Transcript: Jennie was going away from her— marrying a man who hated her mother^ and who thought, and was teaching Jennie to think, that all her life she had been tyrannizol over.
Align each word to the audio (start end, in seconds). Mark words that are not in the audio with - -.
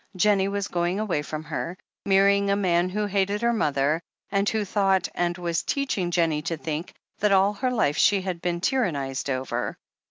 Jennie 0.15 0.47
was 0.47 0.67
going 0.67 0.99
away 0.99 1.21
from 1.21 1.43
her— 1.43 1.77
marrying 2.07 2.49
a 2.49 2.55
man 2.55 2.89
who 2.89 3.05
hated 3.05 3.43
her 3.43 3.53
mother^ 3.53 3.99
and 4.31 4.49
who 4.49 4.65
thought, 4.65 5.07
and 5.13 5.37
was 5.37 5.61
teaching 5.61 6.09
Jennie 6.09 6.41
to 6.41 6.57
think, 6.57 6.95
that 7.19 7.31
all 7.31 7.53
her 7.53 7.69
life 7.69 7.97
she 7.97 8.21
had 8.21 8.41
been 8.41 8.61
tyrannizol 8.61 9.29
over. 9.29 9.77